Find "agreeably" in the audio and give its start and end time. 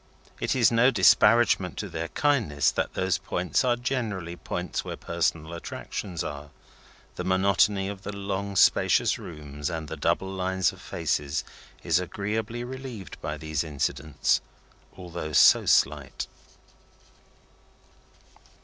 11.99-12.63